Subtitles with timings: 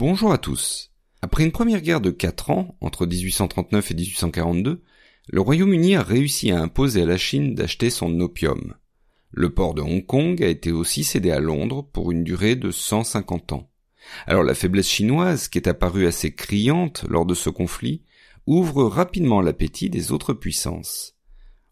[0.00, 0.92] Bonjour à tous.
[1.20, 4.82] Après une première guerre de 4 ans, entre 1839 et 1842,
[5.28, 8.76] le Royaume-Uni a réussi à imposer à la Chine d'acheter son opium.
[9.30, 12.70] Le port de Hong Kong a été aussi cédé à Londres pour une durée de
[12.70, 13.70] 150 ans.
[14.26, 18.02] Alors la faiblesse chinoise, qui est apparue assez criante lors de ce conflit,
[18.46, 21.14] ouvre rapidement l'appétit des autres puissances.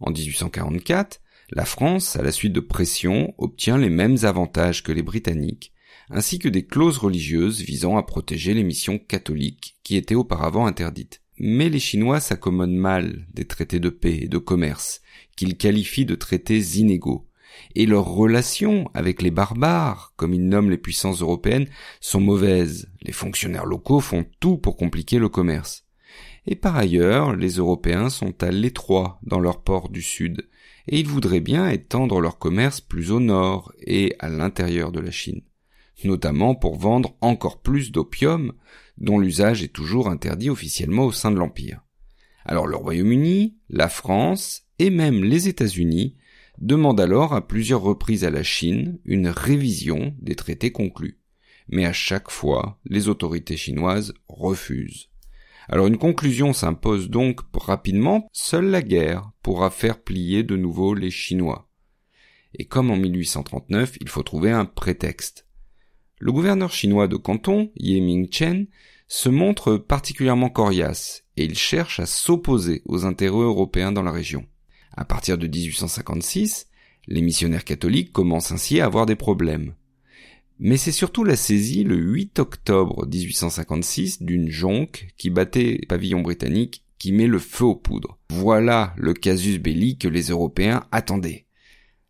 [0.00, 1.20] En 1844,
[1.50, 5.72] la France, à la suite de pressions, obtient les mêmes avantages que les Britanniques,
[6.10, 11.22] ainsi que des clauses religieuses visant à protéger les missions catholiques qui étaient auparavant interdites.
[11.38, 15.02] Mais les Chinois s'accommodent mal des traités de paix et de commerce,
[15.36, 17.28] qu'ils qualifient de traités inégaux,
[17.74, 21.68] et leurs relations avec les barbares, comme ils nomment les puissances européennes,
[22.00, 22.88] sont mauvaises.
[23.02, 25.84] Les fonctionnaires locaux font tout pour compliquer le commerce.
[26.46, 30.48] Et par ailleurs, les Européens sont à l'étroit dans leur port du sud,
[30.88, 35.10] et ils voudraient bien étendre leur commerce plus au nord et à l'intérieur de la
[35.10, 35.42] Chine
[36.04, 38.52] notamment pour vendre encore plus d'opium,
[38.98, 41.82] dont l'usage est toujours interdit officiellement au sein de l'Empire.
[42.44, 46.16] Alors le Royaume-Uni, la France et même les États-Unis
[46.58, 51.18] demandent alors à plusieurs reprises à la Chine une révision des traités conclus.
[51.68, 55.08] Mais à chaque fois, les autorités chinoises refusent.
[55.68, 61.10] Alors une conclusion s'impose donc rapidement, seule la guerre pourra faire plier de nouveau les
[61.10, 61.68] Chinois.
[62.54, 65.45] Et comme en 1839, il faut trouver un prétexte.
[66.18, 68.68] Le gouverneur chinois de Canton, Ye chen
[69.06, 74.46] se montre particulièrement coriace et il cherche à s'opposer aux intérêts européens dans la région.
[74.96, 76.68] À partir de 1856,
[77.06, 79.74] les missionnaires catholiques commencent ainsi à avoir des problèmes.
[80.58, 86.82] Mais c'est surtout la saisie le 8 octobre 1856 d'une jonque qui battait pavillon britannique
[86.98, 88.18] qui met le feu aux poudres.
[88.30, 91.44] Voilà le casus belli que les Européens attendaient.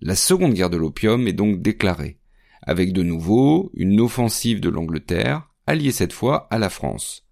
[0.00, 2.16] La seconde guerre de l'opium est donc déclarée
[2.62, 7.26] avec de nouveau une offensive de l'Angleterre, alliée cette fois à la France.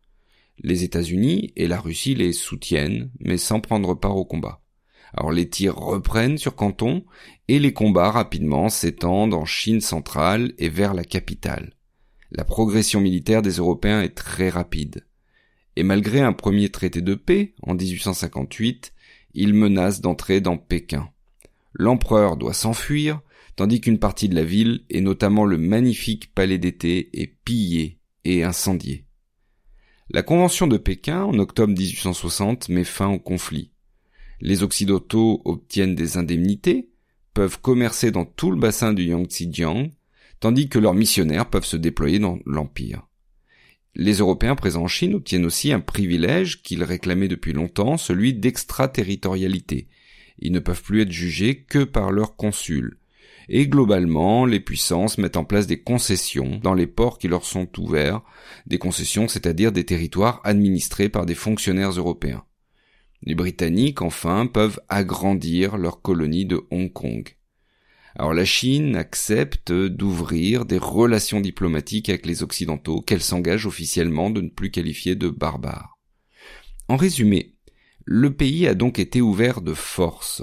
[0.60, 4.60] Les États-Unis et la Russie les soutiennent, mais sans prendre part au combat.
[5.14, 7.04] Alors les tirs reprennent sur Canton
[7.46, 11.72] et les combats rapidement s'étendent en Chine centrale et vers la capitale.
[12.30, 15.06] La progression militaire des Européens est très rapide.
[15.76, 18.92] Et malgré un premier traité de paix en 1858,
[19.34, 21.08] ils menacent d'entrer dans Pékin.
[21.78, 23.20] L'empereur doit s'enfuir,
[23.56, 28.42] tandis qu'une partie de la ville, et notamment le magnifique palais d'été, est pillée et
[28.42, 29.06] incendiée.
[30.10, 33.70] La Convention de Pékin, en octobre 1860, met fin au conflit.
[34.40, 36.90] Les Occidentaux obtiennent des indemnités,
[37.32, 39.90] peuvent commercer dans tout le bassin du Yangtze-Jiang,
[40.40, 43.06] tandis que leurs missionnaires peuvent se déployer dans l'Empire.
[43.94, 49.88] Les Européens présents en Chine obtiennent aussi un privilège qu'ils réclamaient depuis longtemps, celui d'extraterritorialité.
[50.40, 52.98] Ils ne peuvent plus être jugés que par leurs consuls,
[53.48, 57.68] et globalement, les puissances mettent en place des concessions dans les ports qui leur sont
[57.80, 58.20] ouverts,
[58.66, 62.44] des concessions c'est-à-dire des territoires administrés par des fonctionnaires européens.
[63.22, 67.36] Les Britanniques, enfin, peuvent agrandir leur colonie de Hong Kong.
[68.14, 74.40] Alors la Chine accepte d'ouvrir des relations diplomatiques avec les Occidentaux qu'elle s'engage officiellement de
[74.40, 75.98] ne plus qualifier de barbares.
[76.88, 77.54] En résumé,
[78.10, 80.42] le pays a donc été ouvert de force.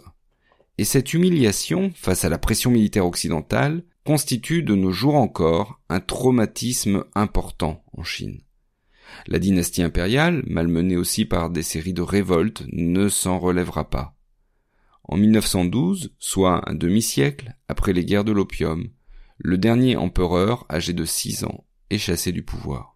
[0.77, 5.99] Et cette humiliation face à la pression militaire occidentale constitue de nos jours encore un
[5.99, 8.41] traumatisme important en Chine.
[9.25, 14.15] La dynastie impériale, malmenée aussi par des séries de révoltes, ne s'en relèvera pas.
[15.01, 18.89] En 1912, soit un demi-siècle après les guerres de l'opium,
[19.39, 22.94] le dernier empereur, âgé de six ans, est chassé du pouvoir.